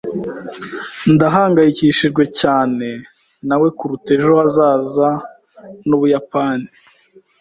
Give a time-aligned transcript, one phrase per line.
[1.13, 2.87] Ndahangayikishijwe cyane
[3.47, 5.09] nawe kuruta ejo hazaza
[5.87, 6.67] h’Ubuyapani.